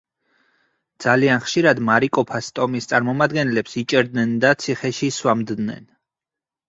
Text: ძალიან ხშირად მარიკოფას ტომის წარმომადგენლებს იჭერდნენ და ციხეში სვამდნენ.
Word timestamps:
ძალიან 1.03 1.43
ხშირად 1.43 1.81
მარიკოფას 1.89 2.49
ტომის 2.59 2.89
წარმომადგენლებს 2.93 3.77
იჭერდნენ 3.83 4.35
და 4.47 4.55
ციხეში 4.65 5.11
სვამდნენ. 5.19 5.91